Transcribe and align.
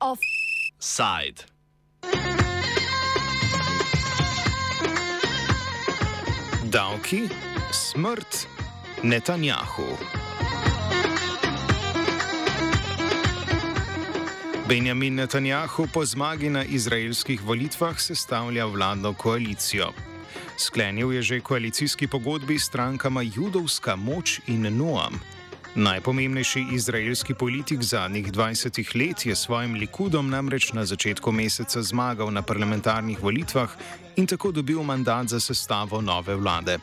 Offside. 0.00 1.44
Davki, 6.64 7.28
smrt, 7.72 8.46
Netanjahu. 9.02 9.86
Benjamin 14.68 15.14
Netanjahu 15.14 15.86
po 15.92 16.04
zmagi 16.04 16.50
na 16.50 16.64
izraelskih 16.64 17.42
volitvah 17.42 17.98
sestavlja 17.98 18.66
vladno 18.66 19.14
koalicijo. 19.14 20.09
Sklenil 20.60 21.12
je 21.12 21.22
že 21.22 21.40
koalicijski 21.40 22.06
pogodbi 22.06 22.58
s 22.58 22.68
strankama 22.68 23.22
Judovska 23.24 23.96
moč 23.96 24.40
in 24.46 24.68
Noam. 24.76 25.16
Najpomembnejši 25.74 26.66
izraelski 26.72 27.34
politik 27.34 27.82
zadnjih 27.82 28.32
20 28.32 28.96
let 28.96 29.26
je 29.26 29.36
svojim 29.36 29.74
likudom 29.74 30.30
namreč 30.30 30.72
na 30.72 30.84
začetku 30.84 31.32
meseca 31.32 31.82
zmagal 31.82 32.30
na 32.32 32.42
parlamentarnih 32.42 33.22
volitvah 33.22 33.70
in 34.16 34.26
tako 34.26 34.52
dobil 34.52 34.82
mandat 34.82 35.28
za 35.28 35.40
sestavo 35.40 36.00
nove 36.00 36.34
vlade. 36.36 36.78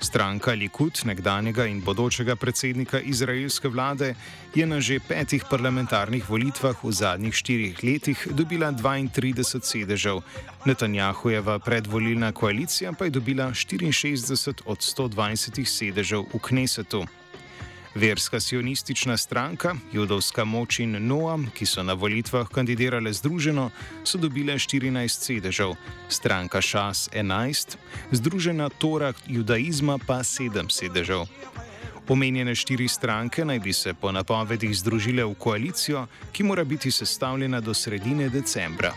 Stranka 0.00 0.52
Likud, 0.52 1.00
nekdanjega 1.04 1.66
in 1.66 1.80
bodočega 1.80 2.36
predsednika 2.36 3.00
izraelske 3.00 3.68
vlade, 3.68 4.14
je 4.54 4.66
na 4.66 4.80
že 4.80 5.00
petih 5.00 5.44
parlamentarnih 5.50 6.28
volitvah 6.28 6.84
v 6.84 6.92
zadnjih 6.92 7.34
štirih 7.34 7.84
letih 7.84 8.28
dobila 8.30 8.72
32 8.72 9.62
sedežev, 9.62 10.22
Netanjahujeva 10.66 11.58
predvolilna 11.58 12.32
koalicija 12.32 12.92
pa 12.92 13.04
je 13.04 13.10
dobila 13.10 13.50
64 13.50 14.62
od 14.66 14.78
120 14.78 15.64
sedežev 15.64 16.24
v 16.34 16.38
Knesetu. 16.38 17.06
Verska 17.96 18.40
sionistična 18.40 19.16
stranka, 19.16 19.74
judovska 19.92 20.44
moč 20.44 20.78
in 20.78 21.06
Noam, 21.06 21.46
ki 21.54 21.66
so 21.66 21.82
na 21.82 21.94
volitvah 21.96 22.48
kandidirale 22.48 23.12
združeno, 23.12 23.70
so 24.04 24.18
dobile 24.18 24.58
14 24.58 25.24
sedežev, 25.24 25.72
stranka 26.08 26.60
Šas 26.60 27.08
11, 27.14 27.76
združena 28.12 28.68
Tora 28.68 29.12
judaizma 29.26 29.98
pa 30.06 30.18
7 30.20 30.68
sedežev. 30.68 31.24
Omenjene 32.08 32.54
štiri 32.54 32.88
stranke 32.88 33.44
naj 33.44 33.58
bi 33.58 33.72
se 33.72 33.94
po 33.94 34.12
napovedih 34.12 34.76
združile 34.76 35.24
v 35.24 35.34
koalicijo, 35.34 36.06
ki 36.32 36.44
mora 36.44 36.64
biti 36.64 36.90
sestavljena 36.90 37.60
do 37.60 37.74
sredine 37.74 38.28
decembra. 38.28 38.92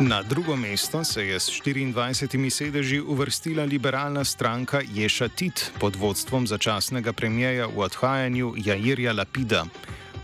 Na 0.00 0.22
drugo 0.22 0.56
mesto 0.56 1.04
se 1.04 1.26
je 1.26 1.40
s 1.40 1.50
24 1.50 2.50
sedeži 2.50 3.00
uvrstila 3.00 3.64
liberalna 3.64 4.24
stranka 4.24 4.80
Ješatit 4.94 5.72
pod 5.80 5.96
vodstvom 5.96 6.46
začasnega 6.46 7.12
premijeja 7.12 7.66
v 7.66 7.78
odhajanju 7.78 8.54
Jairja 8.56 9.12
Lapida. 9.12 9.66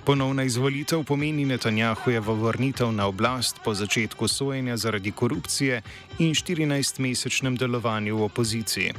Ponovna 0.05 0.43
izvolitev 0.43 1.05
pomeni 1.05 1.45
Netanjahujevo 1.45 2.35
vrnitev 2.35 2.93
na 2.93 3.07
oblast 3.07 3.57
po 3.65 3.75
začetku 3.75 4.29
sojenja 4.29 4.77
zaradi 4.77 5.13
korupcije 5.13 5.83
in 6.19 6.31
14-mesečnem 6.31 7.57
delovanju 7.57 8.17
v 8.17 8.23
opoziciji. 8.23 8.93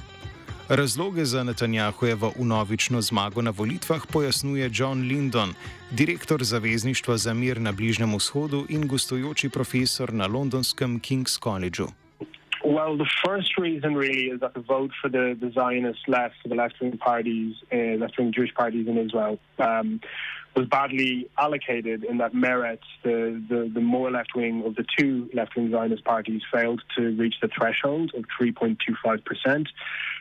Razloge 0.69 1.25
za 1.25 1.43
Netanjahujevo 1.43 2.33
unovično 2.39 3.01
zmago 3.01 3.41
na 3.41 3.51
volitvah 3.51 4.01
pojasnjuje 4.13 4.69
John 4.73 5.01
Lindon, 5.01 5.53
direktor 5.91 6.43
Zavezništva 6.43 7.17
za 7.17 7.33
mir 7.33 7.61
na 7.61 7.71
Bližnjem 7.71 8.15
vzhodu 8.15 8.65
in 8.69 8.87
gostujoči 8.87 9.49
profesor 9.49 10.13
na 10.13 10.27
londonskem 10.27 10.99
King's 10.99 11.39
Collegeu. 11.39 11.87
Well, 12.65 12.97
the 12.97 13.11
first 13.25 13.51
reason 13.57 13.95
really 13.95 14.27
is 14.33 14.39
that 14.39 14.53
the 14.53 14.65
vote 14.67 14.91
for 15.01 15.09
the, 15.11 15.37
the 15.39 15.51
Zionist 15.59 16.03
left, 16.07 16.35
for 16.41 16.49
the 16.49 16.55
left 16.55 16.81
wing 16.81 16.97
parties, 16.97 17.55
uh, 17.71 18.01
left 18.01 18.17
wing 18.17 18.33
Jewish 18.35 18.53
parties 18.53 18.87
in 18.87 18.97
Israel, 18.97 19.39
um, 19.59 19.99
was 20.55 20.67
badly 20.67 21.29
allocated 21.37 22.03
in 22.03 22.17
that 22.17 22.33
Meretz, 22.33 22.79
the, 23.03 23.41
the, 23.47 23.69
the 23.73 23.81
more 23.81 24.09
left 24.09 24.35
wing 24.35 24.63
of 24.65 24.75
the 24.75 24.85
two 24.97 25.29
left 25.33 25.55
wing 25.55 25.71
Zionist 25.71 26.03
parties, 26.03 26.41
failed 26.51 26.81
to 26.97 27.15
reach 27.15 27.35
the 27.41 27.47
threshold 27.47 28.11
of 28.15 28.25
3.25%, 28.39 29.67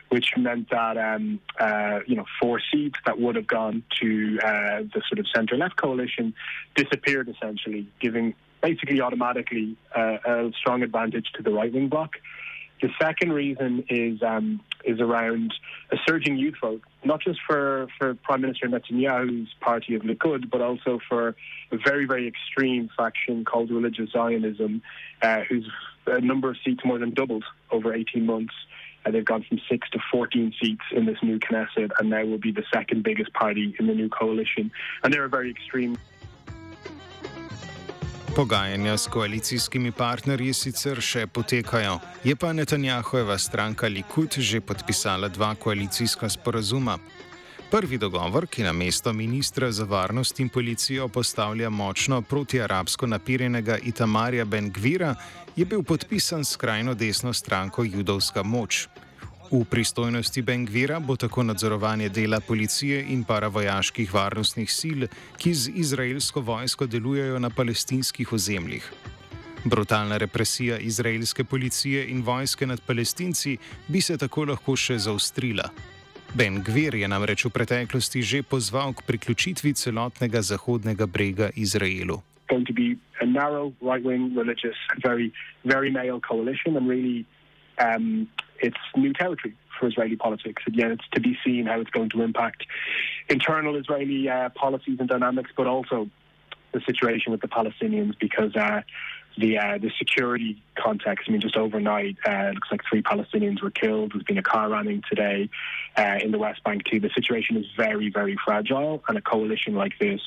which 0.09 0.29
meant 0.37 0.69
that 0.69 0.97
um, 0.97 1.39
uh, 1.59 1.99
you 2.05 2.15
know 2.15 2.25
four 2.39 2.61
seats 2.71 2.99
that 3.05 3.19
would 3.19 3.35
have 3.35 3.47
gone 3.47 3.83
to 4.01 4.39
uh, 4.43 4.81
the 4.93 5.01
sort 5.09 5.19
of 5.19 5.25
centre 5.35 5.57
left 5.57 5.75
coalition 5.75 6.33
disappeared 6.75 7.29
essentially, 7.29 7.87
giving 7.99 8.35
basically 8.61 9.01
automatically 9.01 9.75
uh, 9.95 10.17
a 10.25 10.51
strong 10.59 10.83
advantage 10.83 11.27
to 11.35 11.43
the 11.43 11.51
right 11.51 11.73
wing 11.73 11.89
bloc. 11.89 12.11
The 12.81 12.89
second 13.01 13.33
reason 13.33 13.85
is 13.89 14.21
um, 14.21 14.61
is 14.85 14.99
around 14.99 15.53
a 15.91 15.97
surging 16.07 16.37
youth 16.37 16.55
vote, 16.61 16.81
not 17.03 17.21
just 17.21 17.39
for, 17.45 17.87
for 17.97 18.13
Prime 18.15 18.41
Minister 18.41 18.67
Netanyahu's 18.67 19.53
party 19.59 19.95
of 19.95 20.03
Likud, 20.03 20.49
but 20.49 20.61
also 20.61 20.99
for 21.09 21.35
a 21.71 21.77
very, 21.77 22.05
very 22.05 22.27
extreme 22.27 22.89
faction 22.95 23.45
called 23.45 23.71
Religious 23.71 24.11
Zionism, 24.11 24.81
uh, 25.21 25.41
whose 25.41 25.67
uh, 26.05 26.17
number 26.17 26.49
of 26.49 26.57
seats 26.63 26.81
more 26.85 26.99
than 26.99 27.13
doubled 27.13 27.43
over 27.71 27.93
18 27.93 28.25
months. 28.25 28.53
Uh, 29.05 29.11
they've 29.11 29.25
gone 29.25 29.43
from 29.47 29.59
six 29.69 29.89
to 29.91 29.99
14 30.11 30.53
seats 30.61 30.81
in 30.91 31.05
this 31.05 31.17
new 31.21 31.39
Knesset, 31.39 31.91
and 31.99 32.09
now 32.09 32.23
will 32.25 32.37
be 32.37 32.51
the 32.51 32.63
second 32.73 33.03
biggest 33.03 33.33
party 33.33 33.75
in 33.79 33.87
the 33.87 33.93
new 33.93 34.09
coalition. 34.09 34.71
And 35.03 35.13
they're 35.13 35.25
a 35.25 35.29
very 35.29 35.49
extreme. 35.49 35.97
Pogajanja 38.35 38.97
s 38.97 39.07
koalicijskimi 39.07 39.91
partnerji 39.91 40.53
sicer 40.53 41.01
še 41.01 41.27
potekajo, 41.27 41.99
je 42.23 42.35
pa 42.35 42.53
Netanjahojeva 42.53 43.37
stranka 43.37 43.87
Likud 43.87 44.37
že 44.37 44.61
podpisala 44.61 45.27
dva 45.27 45.55
koalicijska 45.55 46.29
sporazuma. 46.29 46.97
Prvi 47.71 47.97
dogovor, 47.97 48.47
ki 48.47 48.63
na 48.63 48.71
mesto 48.71 49.13
ministra 49.13 49.71
za 49.71 49.83
varnost 49.83 50.39
in 50.39 50.49
policijo 50.49 51.07
postavlja 51.07 51.69
močno 51.69 52.21
protiarabsko 52.21 53.07
napirjenega 53.07 53.77
Itamarja 53.83 54.45
Ben 54.45 54.71
Gvira, 54.71 55.15
je 55.55 55.65
bil 55.65 55.83
podpisan 55.83 56.45
skrajno 56.45 56.93
desno 56.93 57.33
stranko 57.33 57.83
Judovska 57.83 58.43
moč. 58.43 58.87
V 59.51 59.63
pristojnosti 59.63 60.41
Bengvira 60.41 60.99
bo 60.99 61.15
tako 61.15 61.43
nadzorovanje 61.43 62.09
dela 62.09 62.39
policije 62.39 63.05
in 63.09 63.23
paravojaških 63.23 64.13
varnostnih 64.13 64.71
sil, 64.79 65.07
ki 65.37 65.53
z 65.53 65.71
izraelsko 65.75 66.41
vojsko 66.41 66.87
delujejo 66.87 67.39
na 67.39 67.49
palestinskih 67.49 68.33
ozemljih. 68.33 68.91
Brutalna 69.65 70.17
represija 70.17 70.77
izraelske 70.77 71.43
policije 71.43 72.07
in 72.11 72.21
vojske 72.21 72.67
nad 72.67 72.81
palestinci 72.81 73.57
bi 73.87 74.01
se 74.01 74.17
tako 74.17 74.45
lahko 74.45 74.75
še 74.75 74.97
zaustrila. 74.97 75.69
Ben 76.35 76.59
Gvir 76.63 76.95
je 76.95 77.07
namreč 77.07 77.45
v 77.45 77.49
preteklosti 77.49 78.21
že 78.21 78.43
pozval 78.43 78.93
k 78.93 79.07
priključitvi 79.07 79.73
celotnega 79.73 80.41
zahodnega 80.41 81.05
brega 81.05 81.49
Izraelu. 81.55 82.21
Going 82.49 82.67
to 82.67 82.73
be 82.73 82.95
a 83.21 83.25
narrow, 83.25 83.73
right 83.81 84.03
wing, 84.03 84.35
religious, 84.35 84.75
very, 85.03 85.31
very 85.63 85.91
male 85.91 86.19
coalition, 86.19 86.77
and 86.77 86.89
really 86.89 87.25
um, 87.79 88.27
it's 88.61 88.77
new 88.95 89.13
territory 89.13 89.55
for 89.79 89.87
Israeli 89.87 90.15
politics. 90.15 90.63
Again, 90.67 90.91
it's 90.91 91.07
to 91.13 91.19
be 91.19 91.37
seen 91.45 91.65
how 91.65 91.79
it's 91.79 91.89
going 91.89 92.09
to 92.11 92.21
impact 92.21 92.65
internal 93.29 93.75
Israeli 93.75 94.29
uh, 94.29 94.49
policies 94.49 94.97
and 94.99 95.07
dynamics, 95.07 95.51
but 95.55 95.67
also 95.67 96.09
the 96.73 96.81
situation 96.81 97.31
with 97.31 97.41
the 97.41 97.47
Palestinians 97.47 98.17
because 98.19 98.55
uh, 98.55 98.81
the 99.37 99.57
uh, 99.57 99.77
the 99.77 99.91
security 99.97 100.61
context. 100.75 101.25
I 101.27 101.31
mean, 101.31 101.41
just 101.41 101.55
overnight, 101.55 102.17
uh, 102.25 102.51
looks 102.53 102.69
like 102.71 102.81
three 102.89 103.01
Palestinians 103.01 103.61
were 103.61 103.71
killed. 103.71 104.13
There's 104.13 104.23
been 104.23 104.37
a 104.37 104.43
car 104.43 104.69
ramming 104.69 105.03
today 105.09 105.49
uh, 105.95 106.17
in 106.21 106.31
the 106.31 106.39
West 106.39 106.63
Bank 106.63 106.83
too. 106.85 106.99
The 106.99 107.11
situation 107.13 107.57
is 107.57 107.65
very, 107.75 108.09
very 108.09 108.37
fragile, 108.43 109.03
and 109.07 109.17
a 109.17 109.21
coalition 109.21 109.75
like 109.75 109.93
this, 109.99 110.21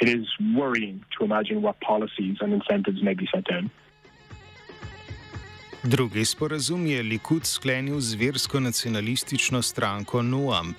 it 0.00 0.08
is 0.08 0.26
worrying 0.54 1.04
to 1.18 1.24
imagine 1.24 1.62
what 1.62 1.80
policies 1.80 2.38
and 2.40 2.52
incentives 2.52 3.02
may 3.02 3.14
be 3.14 3.28
set 3.32 3.44
down. 3.44 3.70
Drugi 5.82 6.24
sporazum 6.24 6.86
je 6.86 7.02
Likud 7.02 7.46
sklenil 7.46 8.00
z 8.00 8.14
versko-nacionalistično 8.14 9.62
stranko 9.62 10.22
Noam. 10.22 10.74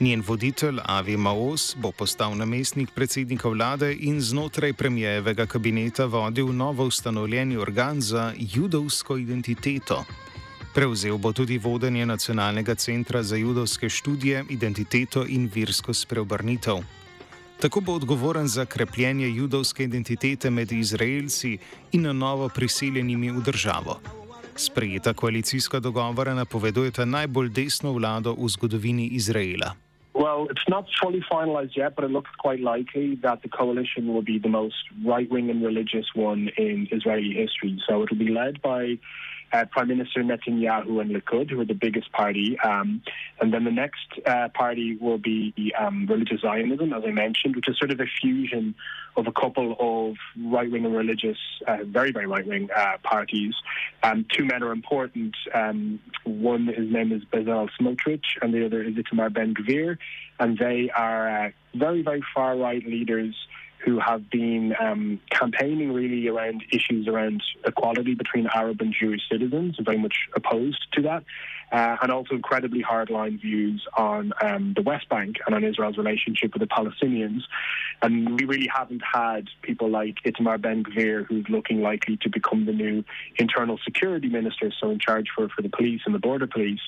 Njen 0.00 0.22
voditelj 0.26 0.78
Avi 0.84 1.16
Maos 1.16 1.76
bo 1.76 1.92
postal 1.92 2.36
namestnik 2.36 2.90
predsednika 2.90 3.48
vlade 3.48 3.96
in 4.00 4.20
znotraj 4.20 4.72
premijevega 4.72 5.46
kabineta 5.46 6.04
vodil 6.04 6.52
novo 6.52 6.84
ustanovljeni 6.84 7.56
organ 7.56 8.00
za 8.00 8.32
judovsko 8.38 9.16
identiteto. 9.16 10.04
Prevzel 10.74 11.18
bo 11.18 11.32
tudi 11.32 11.58
vodenje 11.58 12.06
Nacionalnega 12.06 12.74
centra 12.74 13.22
za 13.22 13.36
judovske 13.36 13.88
študije, 13.88 14.44
identiteto 14.48 15.24
in 15.28 15.50
versko 15.54 15.94
spreobrnitev. 15.94 16.76
Tako 17.60 17.80
bo 17.80 17.92
odgovoren 17.92 18.48
za 18.48 18.64
krepljenje 18.64 19.28
judovske 19.28 19.84
identitete 19.84 20.50
med 20.50 20.72
Izraelci 20.72 21.58
in 21.92 22.02
na 22.02 22.12
novo 22.12 22.48
priseljenimi 22.48 23.30
v 23.30 23.40
državo. 23.40 24.21
Sprejeta 24.56 25.14
koalicijska 25.14 25.80
dogovora 25.80 26.34
napovedujeta 26.34 27.04
najbolj 27.04 27.48
desno 27.48 27.92
vlado 27.92 28.34
v 28.34 28.48
zgodovini 28.48 29.06
Izraela. 29.12 29.74
Well, 30.14 30.46
it's 30.50 30.68
not 30.68 30.84
fully 31.00 31.22
finalized 31.32 31.74
yet, 31.76 31.96
but 31.96 32.04
it 32.04 32.10
looks 32.10 32.30
quite 32.38 32.60
likely 32.60 33.16
that 33.22 33.40
the 33.42 33.48
coalition 33.48 34.12
will 34.12 34.22
be 34.22 34.38
the 34.38 34.48
most 34.48 34.84
right 35.04 35.30
wing 35.30 35.50
and 35.50 35.64
religious 35.64 36.06
one 36.14 36.50
in 36.58 36.86
Israeli 36.90 37.32
history. 37.32 37.80
So 37.88 38.02
it'll 38.02 38.18
be 38.18 38.30
led 38.30 38.60
by 38.60 38.98
uh, 39.52 39.64
Prime 39.70 39.88
Minister 39.88 40.22
Netanyahu 40.22 41.00
and 41.00 41.10
Likud, 41.10 41.50
who 41.50 41.60
are 41.60 41.64
the 41.64 41.74
biggest 41.74 42.10
party. 42.12 42.58
Um, 42.60 43.02
and 43.40 43.52
then 43.52 43.64
the 43.64 43.70
next 43.70 44.06
uh, 44.26 44.48
party 44.54 44.96
will 44.96 45.18
be 45.18 45.72
um, 45.78 46.06
Religious 46.06 46.40
Zionism, 46.40 46.92
as 46.92 47.02
I 47.06 47.10
mentioned, 47.10 47.56
which 47.56 47.68
is 47.68 47.78
sort 47.78 47.90
of 47.90 48.00
a 48.00 48.06
fusion 48.20 48.74
of 49.16 49.26
a 49.26 49.32
couple 49.32 49.76
of 49.78 50.16
right 50.42 50.70
wing 50.70 50.84
and 50.86 50.96
religious, 50.96 51.38
uh, 51.66 51.78
very, 51.84 52.12
very 52.12 52.26
right 52.26 52.46
wing 52.46 52.68
uh, 52.74 52.96
parties. 53.02 53.54
Um, 54.02 54.24
two 54.30 54.44
men 54.44 54.62
are 54.62 54.72
important. 54.72 55.34
Um, 55.54 56.00
one, 56.24 56.66
his 56.66 56.90
name 56.90 57.12
is 57.12 57.22
Bezalel 57.24 57.68
Smotrich, 57.78 58.24
and 58.40 58.54
the 58.54 58.64
other 58.64 58.82
is 58.82 58.94
Itamar 58.94 59.32
Ben 59.32 59.54
Gvir. 59.54 59.98
And 60.40 60.58
they 60.58 60.90
are 60.90 61.46
uh, 61.46 61.50
very, 61.74 62.02
very 62.02 62.22
far 62.34 62.56
right 62.56 62.84
leaders 62.86 63.34
who 63.84 63.98
have 63.98 64.30
been 64.30 64.74
um, 64.80 65.20
campaigning 65.30 65.92
really 65.92 66.28
around 66.28 66.62
issues 66.72 67.08
around 67.08 67.42
equality 67.66 68.14
between 68.14 68.46
Arab 68.54 68.80
and 68.80 68.94
Jewish 68.98 69.22
citizens, 69.30 69.76
very 69.80 69.98
much 69.98 70.28
opposed 70.34 70.86
to 70.92 71.02
that 71.02 71.24
uh, 71.72 71.96
and 72.02 72.12
also 72.12 72.34
incredibly 72.34 72.82
hardline 72.82 73.40
views 73.40 73.86
on 73.96 74.32
um, 74.42 74.74
the 74.76 74.82
West 74.82 75.08
Bank 75.08 75.36
and 75.46 75.54
on 75.54 75.64
Israel's 75.64 75.96
relationship 75.96 76.52
with 76.52 76.60
the 76.60 76.66
Palestinians. 76.66 77.40
And 78.02 78.38
we 78.38 78.44
really 78.44 78.68
haven't 78.72 79.02
had 79.10 79.48
people 79.62 79.88
like 79.88 80.16
Itamar 80.26 80.60
Ben 80.60 80.84
Gvir, 80.84 81.24
who's 81.26 81.46
looking 81.48 81.80
likely 81.80 82.18
to 82.18 82.28
become 82.28 82.66
the 82.66 82.72
new 82.72 83.04
internal 83.36 83.78
security 83.84 84.28
minister, 84.28 84.70
so 84.80 84.90
in 84.90 84.98
charge 84.98 85.28
for, 85.34 85.48
for 85.48 85.62
the 85.62 85.70
police 85.70 86.02
and 86.04 86.14
the 86.14 86.18
border 86.18 86.46
police, 86.46 86.80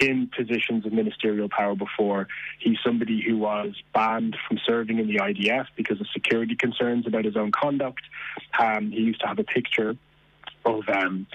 in 0.00 0.30
positions 0.36 0.84
of 0.84 0.92
ministerial 0.92 1.48
power 1.48 1.74
before. 1.74 2.28
He's 2.58 2.78
somebody 2.84 3.22
who 3.26 3.38
was 3.38 3.74
banned 3.94 4.36
from 4.46 4.58
serving 4.66 4.98
in 4.98 5.08
the 5.08 5.16
IDF 5.16 5.66
because 5.76 6.00
of 6.00 6.06
security 6.12 6.56
concerns 6.56 7.06
about 7.06 7.24
his 7.24 7.36
own 7.36 7.52
conduct. 7.52 8.02
Um, 8.58 8.90
he 8.90 9.00
used 9.00 9.20
to 9.20 9.26
have 9.26 9.38
a 9.38 9.44
picture 9.44 9.96
of 10.66 10.88
um, 10.88 11.26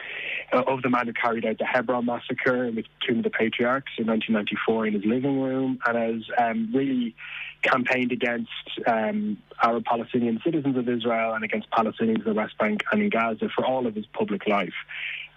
of 0.51 0.81
the 0.81 0.89
man 0.89 1.07
who 1.07 1.13
carried 1.13 1.45
out 1.45 1.57
the 1.57 1.65
Hebron 1.65 2.05
massacre 2.05 2.69
with 2.71 2.85
Tomb 3.07 3.19
of 3.19 3.23
the 3.23 3.29
Patriarchs 3.29 3.91
in 3.97 4.07
1994 4.07 4.87
in 4.87 4.93
his 4.93 5.05
living 5.05 5.41
room, 5.41 5.79
and 5.85 5.97
has 5.97 6.23
um, 6.37 6.69
really 6.73 7.15
campaigned 7.61 8.11
against 8.11 8.49
um, 8.85 9.37
Arab 9.63 9.85
Palestinian 9.85 10.41
citizens 10.43 10.77
of 10.77 10.89
Israel 10.89 11.33
and 11.33 11.43
against 11.43 11.69
Palestinians 11.71 12.19
in 12.19 12.23
the 12.25 12.33
West 12.33 12.57
Bank 12.57 12.83
and 12.91 13.01
in 13.01 13.09
Gaza 13.09 13.49
for 13.55 13.65
all 13.65 13.87
of 13.87 13.95
his 13.95 14.05
public 14.07 14.47
life. 14.47 14.73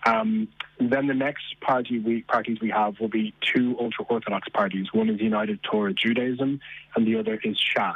Um, 0.06 0.49
then 0.79 1.06
the 1.06 1.14
next 1.14 1.58
party 1.61 1.99
we, 1.99 2.23
parties 2.23 2.58
we 2.61 2.70
have 2.70 3.00
will 3.00 3.08
be 3.08 3.32
two 3.41 3.76
ultra 3.81 4.05
Orthodox 4.06 4.49
parties. 4.49 4.93
One 4.93 5.08
is 5.08 5.20
United 5.20 5.62
Torah 5.62 5.94
Judaism, 5.94 6.61
and 6.94 7.06
the 7.06 7.19
other 7.19 7.41
is 7.43 7.58
Shas 7.58 7.94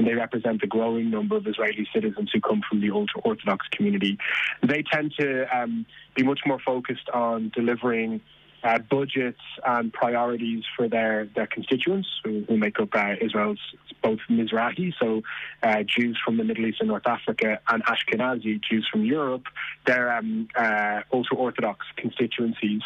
and 0.00 0.08
they 0.08 0.14
represent 0.14 0.62
the 0.62 0.66
growing 0.66 1.10
number 1.10 1.36
of 1.36 1.46
Israeli 1.46 1.86
citizens 1.94 2.30
who 2.32 2.40
come 2.40 2.62
from 2.66 2.80
the 2.80 2.90
ultra 2.90 3.20
Orthodox 3.20 3.66
community. 3.70 4.16
They 4.62 4.82
tend 4.82 5.12
to 5.20 5.44
um, 5.54 5.84
be 6.16 6.22
much 6.22 6.40
more 6.46 6.58
focused 6.58 7.10
on 7.12 7.52
delivering 7.54 8.22
uh, 8.62 8.78
budgets 8.78 9.40
and 9.64 9.92
priorities 9.92 10.64
for 10.76 10.88
their, 10.88 11.28
their 11.34 11.46
constituents 11.46 12.08
who, 12.24 12.44
who 12.48 12.56
make 12.56 12.78
up 12.80 12.88
uh, 12.94 13.14
Israel's 13.20 13.60
both 14.02 14.18
Mizrahi, 14.30 14.92
so 14.98 15.22
uh, 15.62 15.82
Jews 15.82 16.18
from 16.24 16.36
the 16.36 16.44
Middle 16.44 16.66
East 16.66 16.78
and 16.80 16.88
North 16.88 17.06
Africa, 17.06 17.60
and 17.68 17.82
Ashkenazi, 17.84 18.60
Jews 18.62 18.88
from 18.90 19.04
Europe. 19.04 19.44
They're 19.86 20.12
um, 20.16 20.48
uh, 20.56 21.00
ultra 21.12 21.36
Orthodox 21.36 21.86
constituencies. 21.96 22.82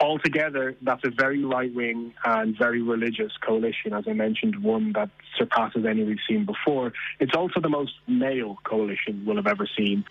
Altogether, 0.00 0.76
that's 0.82 1.04
a 1.04 1.10
very 1.10 1.44
right 1.44 1.72
wing 1.72 2.14
and 2.24 2.56
very 2.56 2.82
religious 2.82 3.32
coalition, 3.40 3.92
as 3.92 4.04
I 4.08 4.12
mentioned, 4.12 4.62
one 4.62 4.92
that 4.94 5.10
surpasses 5.36 5.84
any 5.86 6.02
we've 6.04 6.18
seen 6.28 6.44
before. 6.44 6.92
It's 7.20 7.34
also 7.36 7.60
the 7.60 7.68
most 7.68 7.92
male 8.06 8.58
coalition 8.64 9.24
we'll 9.24 9.36
have 9.36 9.46
ever 9.46 9.68
seen. 9.76 10.04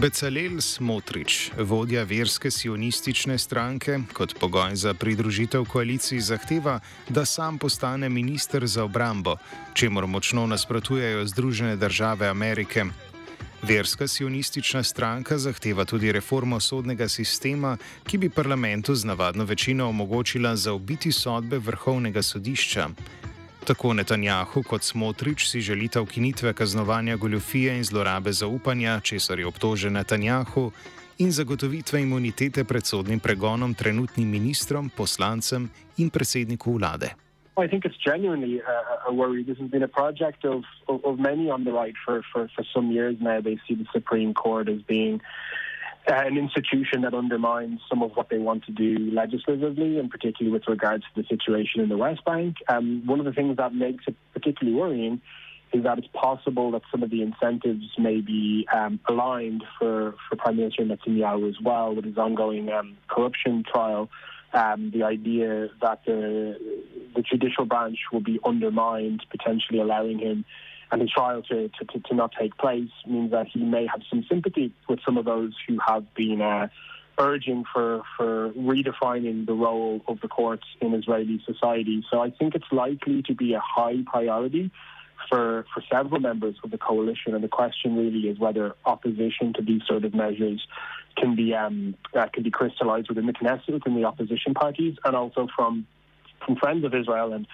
Becalel 0.00 0.60
Smotrič, 0.60 1.50
vodja 1.60 2.06
verske 2.08 2.48
sionistične 2.50 3.34
stranke, 3.38 3.98
kot 4.16 4.32
pogoj 4.40 4.72
za 4.76 4.94
pridružitev 4.94 5.66
koaliciji 5.68 6.20
zahteva, 6.20 6.78
da 7.08 7.24
sam 7.24 7.58
postane 7.58 8.08
minister 8.08 8.66
za 8.66 8.84
obrambo, 8.84 9.36
čemu 9.74 10.06
močno 10.06 10.46
nasprotujejo 10.46 11.26
Združene 11.26 11.76
države 11.76 12.28
Amerike. 12.28 12.84
Verska 13.62 14.08
sionistična 14.08 14.82
stranka 14.82 15.38
zahteva 15.38 15.84
tudi 15.84 16.12
reformo 16.12 16.60
sodnega 16.60 17.08
sistema, 17.08 17.76
ki 18.06 18.18
bi 18.18 18.30
parlamentu 18.30 18.94
z 18.94 19.04
navadno 19.04 19.44
večino 19.44 19.88
omogočila 19.88 20.56
zaobiti 20.56 21.12
sodbe 21.12 21.58
vrhovnega 21.58 22.22
sodišča. 22.22 22.88
Tako 23.64 23.92
Netanjahu 23.92 24.62
kot 24.62 24.82
Smotrič 24.82 25.48
si 25.48 25.60
želita 25.60 26.00
ukinitve 26.00 26.52
kaznovanja 26.52 27.16
goljofije 27.16 27.76
in 27.76 27.84
zlorabe 27.84 28.32
zaupanja, 28.32 29.00
česar 29.00 29.38
je 29.38 29.46
obtožen 29.46 29.92
Netanjahu, 29.92 30.70
in 31.18 31.30
zagotovitve 31.30 32.00
imunitete 32.02 32.64
pred 32.64 32.86
sodnim 32.86 33.20
pregonom 33.20 33.74
trenutnim 33.74 34.28
ministrom, 34.28 34.90
poslancem 34.96 35.70
in 35.98 36.10
predsedniku 36.10 36.72
vlade. 36.72 37.10
I 37.64 37.68
think 37.68 37.84
it's 37.84 38.00
genuinely 38.00 38.60
a, 38.60 39.10
a 39.10 39.12
worry. 39.12 39.44
This 39.44 39.58
has 39.58 39.68
been 39.68 39.82
a 39.82 39.88
project 39.88 40.44
of, 40.44 40.64
of, 40.88 41.04
of 41.04 41.18
many 41.18 41.50
on 41.50 41.64
the 41.64 41.72
right 41.72 41.96
for, 42.04 42.22
for, 42.32 42.48
for 42.54 42.64
some 42.74 42.90
years 42.90 43.16
now. 43.20 43.40
They 43.40 43.58
see 43.68 43.74
the 43.74 43.88
Supreme 43.92 44.32
Court 44.32 44.68
as 44.68 44.80
being 44.88 45.20
an 46.10 46.36
institution 46.36 47.02
that 47.02 47.14
undermines 47.14 47.80
some 47.88 48.02
of 48.02 48.12
what 48.16 48.28
they 48.28 48.38
want 48.38 48.64
to 48.64 48.72
do 48.72 49.10
legislatively, 49.12 49.98
and 49.98 50.10
particularly 50.10 50.52
with 50.52 50.66
regards 50.68 51.04
to 51.04 51.22
the 51.22 51.28
situation 51.28 51.80
in 51.80 51.88
the 51.88 51.96
West 51.96 52.24
Bank. 52.24 52.56
Um, 52.68 53.02
one 53.06 53.20
of 53.20 53.26
the 53.26 53.32
things 53.32 53.56
that 53.56 53.74
makes 53.74 54.04
it 54.06 54.16
particularly 54.32 54.78
worrying 54.78 55.20
is 55.72 55.84
that 55.84 55.98
it's 55.98 56.08
possible 56.12 56.72
that 56.72 56.82
some 56.90 57.02
of 57.02 57.10
the 57.10 57.22
incentives 57.22 57.86
may 57.96 58.20
be 58.20 58.66
um, 58.72 58.98
aligned 59.08 59.62
for, 59.78 60.14
for 60.28 60.36
Prime 60.36 60.56
Minister 60.56 60.82
Netanyahu 60.84 61.48
as 61.48 61.56
well 61.62 61.94
with 61.94 62.04
his 62.04 62.18
ongoing 62.18 62.70
um, 62.70 62.96
corruption 63.08 63.62
trial. 63.70 64.08
Um, 64.52 64.90
the 64.92 65.04
idea 65.04 65.68
that 65.80 66.04
the, 66.06 66.58
the 67.14 67.22
judicial 67.22 67.66
branch 67.66 67.98
will 68.12 68.20
be 68.20 68.40
undermined, 68.44 69.24
potentially 69.30 69.78
allowing 69.78 70.18
him 70.18 70.44
and 70.92 71.00
his 71.00 71.10
trial 71.10 71.42
to, 71.42 71.68
to, 71.68 71.84
to, 71.84 72.00
to, 72.00 72.14
not 72.14 72.32
take 72.38 72.56
place 72.56 72.90
means 73.06 73.30
that 73.30 73.46
he 73.46 73.60
may 73.60 73.86
have 73.86 74.02
some 74.10 74.24
sympathy 74.28 74.74
with 74.88 74.98
some 75.04 75.16
of 75.16 75.24
those 75.24 75.52
who 75.68 75.78
have 75.86 76.12
been 76.14 76.40
uh, 76.40 76.68
urging 77.18 77.64
for, 77.72 78.02
for 78.16 78.50
redefining 78.50 79.46
the 79.46 79.52
role 79.52 80.00
of 80.08 80.20
the 80.20 80.28
courts 80.28 80.64
in 80.80 80.94
Israeli 80.94 81.40
society. 81.46 82.04
So 82.10 82.20
I 82.20 82.30
think 82.30 82.54
it's 82.54 82.72
likely 82.72 83.22
to 83.22 83.34
be 83.34 83.54
a 83.54 83.60
high 83.60 84.02
priority 84.06 84.70
for, 85.28 85.64
for 85.72 85.82
several 85.92 86.20
members 86.20 86.56
of 86.64 86.70
the 86.70 86.78
coalition. 86.78 87.34
And 87.34 87.44
the 87.44 87.48
question 87.48 87.96
really 87.96 88.28
is 88.28 88.38
whether 88.38 88.74
opposition 88.84 89.52
to 89.54 89.62
these 89.62 89.82
sort 89.86 90.04
of 90.04 90.14
measures 90.14 90.66
can 91.16 91.36
be 91.36 91.54
um, 91.54 91.94
uh, 92.14 92.26
can 92.32 92.42
be 92.42 92.50
crystallized 92.50 93.08
within 93.08 93.26
the 93.26 93.32
Knesset, 93.32 93.72
within 93.72 93.94
the 93.94 94.04
opposition 94.04 94.54
parties, 94.54 94.96
and 95.04 95.14
also 95.14 95.48
from 95.54 95.86
from 96.44 96.56
friends 96.56 96.84
of 96.84 96.94
Israel 96.94 97.32
and 97.32 97.46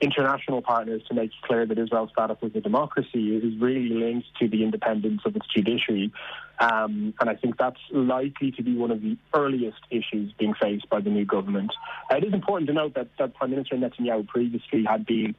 international 0.00 0.62
partners 0.62 1.02
to 1.08 1.14
make 1.14 1.30
clear 1.42 1.66
that 1.66 1.78
Israel's 1.78 2.10
status 2.10 2.38
as 2.42 2.50
a 2.54 2.60
democracy 2.60 3.36
is 3.36 3.60
really 3.60 3.90
linked 3.90 4.26
to 4.40 4.48
the 4.48 4.64
independence 4.64 5.20
of 5.26 5.36
its 5.36 5.46
judiciary. 5.54 6.12
Um, 6.58 7.14
and 7.20 7.28
I 7.28 7.34
think 7.34 7.58
that's 7.58 7.80
likely 7.90 8.50
to 8.52 8.62
be 8.62 8.76
one 8.76 8.90
of 8.90 9.02
the 9.02 9.16
earliest 9.34 9.80
issues 9.90 10.32
being 10.38 10.54
faced 10.54 10.88
by 10.88 11.00
the 11.00 11.10
new 11.10 11.24
government. 11.24 11.72
Uh, 12.10 12.16
it 12.16 12.24
is 12.24 12.32
important 12.32 12.68
to 12.68 12.74
note 12.74 12.94
that, 12.94 13.08
that 13.18 13.34
Prime 13.34 13.50
Minister 13.50 13.76
Netanyahu 13.76 14.26
previously 14.26 14.84
had 14.84 15.04
been 15.06 15.34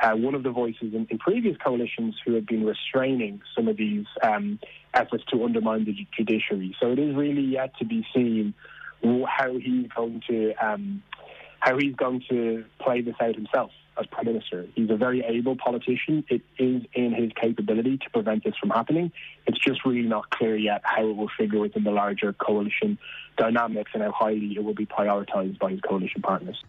uh, 0.00 0.12
one 0.12 0.34
of 0.34 0.42
the 0.42 0.50
voices 0.50 0.92
in, 0.94 1.06
in, 1.10 1.18
previous 1.18 1.56
coalitions 1.56 2.16
who 2.24 2.34
had 2.34 2.46
been 2.46 2.64
restraining 2.64 3.40
some 3.54 3.68
of 3.68 3.76
these 3.76 4.06
um, 4.22 4.58
efforts 4.92 5.24
to 5.32 5.44
undermine 5.44 5.84
the 5.84 5.94
judiciary. 6.16 6.74
So 6.80 6.90
it 6.90 6.98
is 6.98 7.14
really 7.14 7.42
yet 7.42 7.76
to 7.78 7.84
be 7.84 8.04
seen 8.14 8.54
how 9.26 9.56
he's 9.58 9.86
going 9.94 10.22
to 10.28 10.54
um, 10.54 11.02
how 11.60 11.78
he's 11.78 11.94
going 11.94 12.22
to 12.30 12.64
play 12.80 13.00
this 13.02 13.14
out 13.20 13.34
himself 13.34 13.70
as 13.98 14.06
Prime 14.06 14.26
Minister. 14.26 14.66
He's 14.74 14.90
a 14.90 14.96
very 14.96 15.22
able 15.24 15.56
politician. 15.56 16.24
It 16.28 16.42
is 16.58 16.82
in 16.94 17.12
his 17.12 17.30
capability 17.40 17.98
to 17.98 18.10
prevent 18.10 18.44
this 18.44 18.54
from 18.60 18.70
happening. 18.70 19.12
It's 19.46 19.58
just 19.58 19.84
really 19.84 20.08
not 20.08 20.30
clear 20.30 20.56
yet 20.56 20.80
how 20.84 21.08
it 21.08 21.16
will 21.16 21.30
figure 21.38 21.60
within 21.60 21.84
the 21.84 21.90
larger 21.90 22.32
coalition 22.32 22.98
dynamics 23.36 23.90
and 23.94 24.02
how 24.02 24.12
highly 24.12 24.54
it 24.56 24.64
will 24.64 24.74
be 24.74 24.86
prioritised 24.86 25.58
by 25.58 25.70
his 25.72 25.80
coalition 25.80 26.22
partners. 26.22 26.62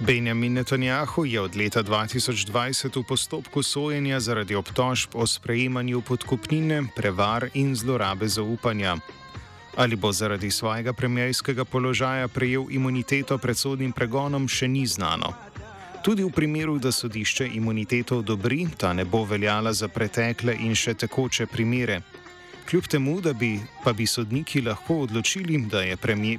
Benjamin 0.00 0.52
Netanjahu 0.52 1.24
je 1.24 1.40
od 1.40 1.56
leta 1.56 1.82
2020 1.82 2.96
v 2.96 3.02
postopku 3.08 3.62
sojenja 3.64 4.20
zaradi 4.20 4.52
obtožb 4.52 5.16
o 5.16 5.24
sprejemanju 5.24 6.04
podkupnine, 6.04 6.92
prevar 6.92 7.48
in 7.54 7.72
zlorabe 7.72 8.28
zaupanja. 8.28 9.00
Ali 9.76 9.96
bo 9.96 10.12
zaradi 10.12 10.50
svojega 10.50 10.92
premijskega 10.92 11.64
položaja 11.64 12.28
prejel 12.28 12.64
imuniteto 12.70 13.38
pred 13.38 13.56
sodnim 13.56 13.92
pregonom, 13.92 14.48
še 14.48 14.68
ni 14.68 14.86
znano. 14.86 15.34
Tudi 16.04 16.24
v 16.24 16.30
primeru, 16.30 16.78
da 16.78 16.92
sodišče 16.92 17.50
imuniteto 17.54 18.18
odobri, 18.18 18.66
ta 18.78 18.92
ne 18.92 19.04
bo 19.04 19.24
veljala 19.24 19.72
za 19.72 19.88
pretekle 19.88 20.56
in 20.60 20.74
še 20.74 20.94
tekoče 20.94 21.46
primere. 21.46 22.00
Kljub 22.66 22.86
temu, 22.86 23.20
da 23.20 23.32
bi 23.32 23.60
pa 23.84 23.92
bi 23.92 24.06
sodniki 24.06 24.62
lahko 24.62 25.00
odločili, 25.04 25.58
da 25.70 25.82
je 25.82 25.96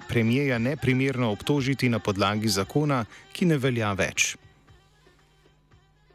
premijeja 0.07 0.57
neprimerno 0.57 1.31
obtožiti 1.31 1.89
na 1.89 1.99
podlagi 1.99 2.47
zakona, 2.47 3.05
ki 3.33 3.45
ne 3.45 3.57
velja 3.57 3.93
več. 3.93 4.35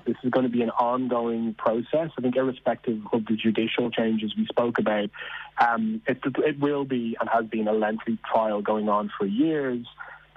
This 0.06 0.16
is 0.22 0.30
going 0.30 0.44
to 0.44 0.52
be 0.52 0.62
an 0.62 0.70
ongoing 0.70 1.54
process. 1.54 2.10
I 2.16 2.20
think, 2.20 2.36
irrespective 2.36 3.00
of 3.12 3.26
the 3.26 3.36
judicial 3.36 3.90
changes 3.90 4.34
we 4.36 4.46
spoke 4.46 4.78
about, 4.78 5.10
um, 5.58 6.02
it, 6.06 6.18
it, 6.38 6.58
will 6.58 6.84
be 6.84 7.16
and 7.20 7.28
has 7.28 7.46
been 7.46 7.68
a 7.68 7.72
lengthy 7.72 8.18
trial 8.30 8.62
going 8.62 8.88
on 8.88 9.10
for 9.18 9.26
years. 9.26 9.86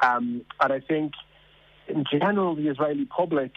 Um, 0.01 0.45
and 0.62 0.74
I 0.74 0.79
think, 0.79 1.13
in 1.88 2.03
general, 2.12 2.55
the 2.55 2.67
Israeli 2.67 3.05
public 3.05 3.51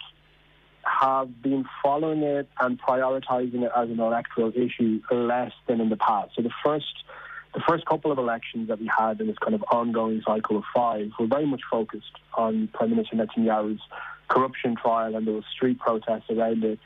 have 0.85 1.43
been 1.43 1.65
following 1.83 2.23
it 2.23 2.49
and 2.61 2.81
prioritizing 2.81 3.63
it 3.63 3.73
as 3.77 3.91
an 3.91 4.01
electoral 4.01 4.53
issue 4.55 5.01
less 5.11 5.53
than 5.67 5.81
in 5.81 5.89
the 5.89 5.97
past. 5.97 6.33
So 6.37 6.43
the 6.43 6.51
first 6.65 6.87
the 7.55 7.63
first 7.67 7.87
couple 7.87 8.13
of 8.13 8.19
elections 8.19 8.69
that 8.69 8.79
we 8.79 8.91
had 8.95 9.21
in 9.21 9.27
this 9.27 9.39
kind 9.39 9.55
of 9.55 9.65
ongoing 9.71 10.23
cycle 10.25 10.59
of 10.59 10.65
five 10.75 11.11
were 11.19 11.27
very 11.27 11.47
much 11.47 11.63
focused 11.71 12.13
on 12.35 12.69
Prime 12.75 12.91
Minister 12.91 13.17
Netanyahu's 13.17 13.81
corruption 14.29 14.77
trial 14.77 15.17
and 15.17 15.27
there 15.27 15.35
was 15.35 15.45
street 15.55 15.79
protests 15.79 16.31
around 16.31 16.65
it. 16.65 16.79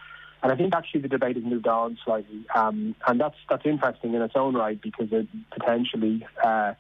And 0.43 0.51
I 0.51 0.57
think 0.57 0.75
actually 0.75 1.03
the 1.03 1.09
debate 1.09 1.37
has 1.37 1.45
moved 1.45 1.69
on 1.69 1.99
slightly, 2.05 2.45
um, 2.53 2.97
and 3.07 3.21
that's 3.21 3.37
that's 3.49 3.65
interesting 3.65 4.15
in 4.15 4.23
its 4.23 4.35
own 4.35 4.57
right 4.57 4.81
because 4.81 5.07
it 5.13 5.29
potentially 5.53 6.27
uh, 6.43 6.75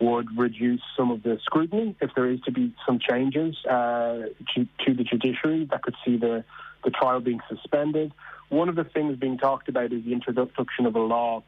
would 0.00 0.36
reduce 0.36 0.82
some 0.96 1.10
of 1.10 1.22
the 1.22 1.38
scrutiny 1.42 1.96
if 2.02 2.10
there 2.14 2.30
is 2.30 2.40
to 2.42 2.52
be 2.52 2.74
some 2.84 2.98
changes 2.98 3.56
uh, 3.64 4.26
to, 4.54 4.68
to, 4.84 4.92
the 4.92 5.04
judiciary 5.04 5.66
that 5.70 5.82
could 5.82 5.94
see 6.04 6.18
the 6.18 6.44
the 6.84 6.90
trial 6.90 7.20
being 7.20 7.40
suspended. 7.48 8.12
One 8.50 8.68
of 8.68 8.76
the 8.76 8.84
things 8.84 9.16
being 9.16 9.38
talked 9.38 9.70
about 9.70 9.92
is 9.92 10.04
the 10.04 10.12
introduction 10.12 10.84
of 10.84 10.94
a 10.94 11.00
law. 11.00 11.42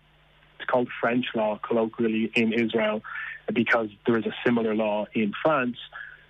It's 0.58 0.68
called 0.68 0.88
French 1.00 1.26
law, 1.34 1.60
colloquially 1.62 2.32
in 2.34 2.54
Israel, 2.54 3.02
because 3.52 3.90
there 4.06 4.18
is 4.18 4.24
a 4.24 4.34
similar 4.44 4.74
law 4.74 5.06
in 5.14 5.32
France 5.44 5.76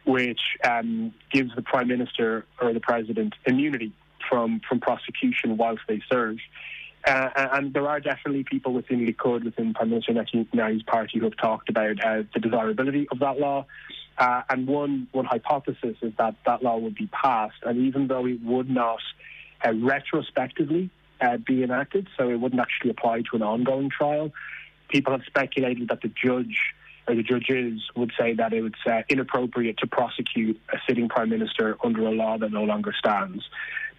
which 0.08 0.40
um, 0.64 1.12
gives 1.30 1.54
the 1.54 1.60
prime 1.60 1.86
minister 1.86 2.46
or 2.62 2.72
the 2.72 2.80
president 2.80 3.34
immunity 3.44 3.92
from 4.28 4.60
from 4.66 4.80
prosecution 4.80 5.58
whilst 5.58 5.82
they 5.86 6.00
serve. 6.10 6.38
Uh, 7.06 7.28
and 7.52 7.74
there 7.74 7.86
are 7.86 8.00
definitely 8.00 8.42
people 8.42 8.72
within 8.72 9.06
Likud, 9.06 9.44
within 9.44 9.72
Prime 9.72 9.90
Minister 9.90 10.12
Netanyahu's 10.12 10.82
party, 10.82 11.18
who 11.18 11.24
have 11.24 11.36
talked 11.36 11.68
about 11.68 12.02
uh, 12.04 12.22
the 12.34 12.40
desirability 12.40 13.06
of 13.12 13.18
that 13.20 13.38
law. 13.38 13.66
Uh, 14.16 14.42
and 14.48 14.66
one 14.66 15.06
one 15.12 15.26
hypothesis 15.26 15.96
is 16.02 16.12
that 16.16 16.34
that 16.46 16.62
law 16.62 16.78
would 16.78 16.94
be 16.94 17.06
passed, 17.08 17.62
and 17.62 17.78
even 17.86 18.08
though 18.08 18.26
it 18.26 18.42
would 18.42 18.68
not 18.70 19.00
uh, 19.64 19.72
retrospectively 19.74 20.88
uh, 21.20 21.36
be 21.36 21.62
enacted, 21.62 22.08
so 22.16 22.30
it 22.30 22.40
wouldn't 22.40 22.60
actually 22.60 22.90
apply 22.90 23.20
to 23.30 23.36
an 23.36 23.42
ongoing 23.42 23.90
trial, 23.90 24.32
people 24.88 25.12
have 25.12 25.22
speculated 25.26 25.88
that 25.88 26.00
the 26.00 26.08
judge 26.08 26.58
the 27.14 27.22
judges 27.22 27.80
would 27.96 28.12
say 28.18 28.34
that 28.34 28.52
it 28.52 28.62
was 28.62 28.72
uh, 28.86 29.02
inappropriate 29.08 29.78
to 29.78 29.86
prosecute 29.86 30.60
a 30.72 30.76
sitting 30.86 31.08
prime 31.08 31.30
minister 31.30 31.76
under 31.84 32.02
a 32.02 32.10
law 32.10 32.38
that 32.38 32.52
no 32.52 32.64
longer 32.64 32.92
stands. 32.98 33.44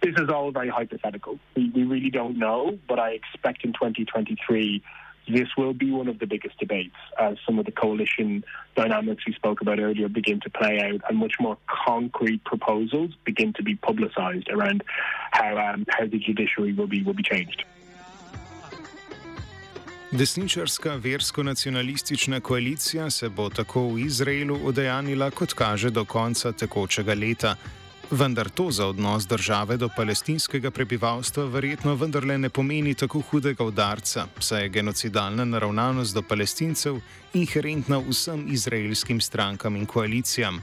This 0.02 0.14
is 0.16 0.28
all 0.30 0.50
very 0.50 0.68
hypothetical. 0.68 1.38
We, 1.54 1.70
we 1.70 1.84
really 1.84 2.10
don't 2.10 2.38
know, 2.38 2.78
but 2.88 2.98
I 2.98 3.10
expect 3.10 3.64
in 3.64 3.72
2023 3.72 4.82
this 5.28 5.48
will 5.56 5.74
be 5.74 5.90
one 5.90 6.08
of 6.08 6.18
the 6.18 6.26
biggest 6.26 6.58
debates 6.58 6.96
as 7.18 7.36
some 7.46 7.58
of 7.58 7.66
the 7.66 7.72
coalition 7.72 8.44
dynamics 8.74 9.24
we 9.26 9.34
spoke 9.34 9.60
about 9.60 9.78
earlier 9.78 10.08
begin 10.08 10.40
to 10.40 10.50
play 10.50 10.80
out 10.80 11.00
and 11.08 11.18
much 11.18 11.34
more 11.38 11.56
concrete 11.66 12.42
proposals 12.44 13.12
begin 13.24 13.52
to 13.52 13.62
be 13.62 13.76
publicised 13.76 14.48
around 14.48 14.82
how 15.30 15.56
um, 15.56 15.84
how 15.88 16.06
the 16.06 16.18
judiciary 16.18 16.72
will 16.72 16.86
be 16.86 17.02
will 17.02 17.14
be 17.14 17.22
changed. 17.22 17.64
Desničarska 20.12 20.94
versko-nacionalistična 20.94 22.40
koalicija 22.40 23.10
se 23.10 23.28
bo 23.28 23.48
tako 23.48 23.82
v 23.88 23.98
Izraelu 23.98 24.58
udejanila, 24.64 25.30
kot 25.30 25.52
kaže, 25.52 25.90
do 25.90 26.04
konca 26.04 26.52
tekočega 26.52 27.14
leta. 27.14 27.54
Vendar 28.10 28.48
to 28.48 28.70
za 28.70 28.86
odnos 28.86 29.26
države 29.26 29.76
do 29.76 29.88
palestinskega 29.96 30.70
prebivalstva 30.70 31.44
verjetno 31.44 31.94
vendarle 31.94 32.38
ne 32.38 32.50
pomeni 32.50 32.94
tako 32.94 33.20
hudega 33.20 33.64
udarca, 33.64 34.26
saj 34.40 34.62
je 34.62 34.68
genocidalna 34.68 35.44
naravnanost 35.44 36.14
do 36.14 36.22
palestincev 36.22 36.98
inherentna 37.34 38.02
vsem 38.08 38.46
izraelskim 38.52 39.20
strankam 39.20 39.76
in 39.76 39.86
koalicijam. 39.86 40.62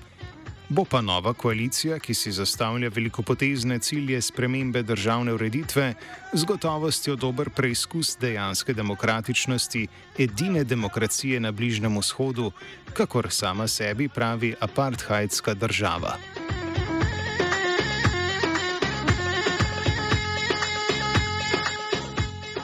Bo 0.70 0.84
pa 0.84 1.02
nova 1.02 1.34
koalicija, 1.34 2.00
ki 2.00 2.14
si 2.14 2.32
zastavlja 2.32 2.90
velikopotezne 2.90 3.80
cilje 3.80 4.22
spremembe 4.22 4.84
državne 4.84 5.34
ureditve, 5.34 5.94
z 6.34 6.44
gotovostjo 6.44 7.16
dober 7.16 7.50
preizkus 7.50 8.18
dejanske 8.20 8.74
demokratičnosti 8.74 9.88
edine 10.20 10.64
demokracije 10.64 11.40
na 11.40 11.52
Bližnjem 11.52 11.98
vzhodu, 11.98 12.52
kakor 12.94 13.32
sama 13.32 13.68
sebi 13.68 14.10
pravi 14.10 14.56
apartheidska 14.60 15.54
država. 15.54 16.18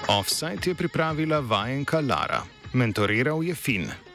Offside 0.07 0.61
je 0.65 0.75
pripravila 0.75 1.39
vajenka 1.39 1.99
Lara, 1.99 2.43
mentoriral 2.73 3.43
je 3.43 3.55
Finn. 3.55 4.12